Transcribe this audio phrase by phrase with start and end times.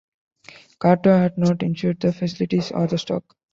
[0.79, 3.35] Carto had not insured the facilities or the stock.